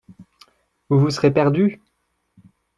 [0.89, 1.79] Vous vous serez perdue!